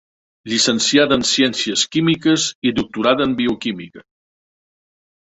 Llicenciada 0.51 1.17
en 1.19 1.25
ciències 1.31 1.83
químiques 1.95 2.45
i 2.69 2.71
doctorada 2.79 3.27
en 3.31 3.35
bioquímica. 3.43 4.03